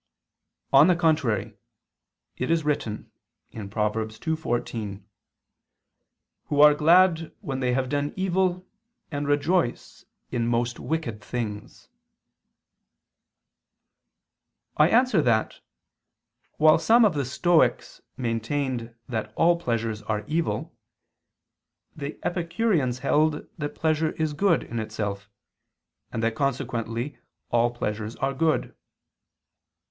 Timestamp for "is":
2.49-2.65, 24.13-24.33